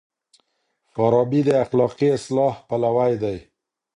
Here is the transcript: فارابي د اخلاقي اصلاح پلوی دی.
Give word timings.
فارابي 0.93 1.41
د 1.47 1.49
اخلاقي 1.63 2.07
اصلاح 2.17 2.53
پلوی 2.67 3.13
دی. 3.23 3.37